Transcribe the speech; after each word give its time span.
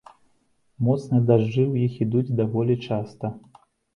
Моцныя 0.87 1.21
дажджы 1.27 1.65
ў 1.73 1.89
іх 1.89 1.93
ідуць 2.05 2.35
даволі 2.41 2.79
часта. 2.87 3.31